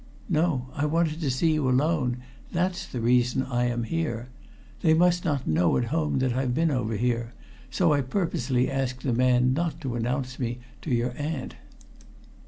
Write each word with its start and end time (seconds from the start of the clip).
"No. 0.29 0.65
I 0.73 0.87
wanted 0.87 1.21
to 1.21 1.29
see 1.29 1.51
you 1.53 1.69
alone 1.69 2.17
that's 2.51 2.87
the 2.87 2.99
reason 2.99 3.43
I 3.43 3.65
am 3.65 3.83
here. 3.83 4.29
They 4.81 4.95
must 4.95 5.23
not 5.23 5.45
know 5.45 5.77
at 5.77 5.83
home 5.93 6.17
that 6.17 6.33
I've 6.33 6.55
been 6.55 6.71
over 6.71 6.95
here, 6.97 7.33
so 7.69 7.93
I 7.93 8.01
purposely 8.01 8.67
asked 8.67 9.03
the 9.03 9.13
man 9.13 9.53
not 9.53 9.79
to 9.81 9.93
announce 9.93 10.39
me 10.39 10.57
to 10.81 10.89
your 10.89 11.13
aunt." 11.19 11.53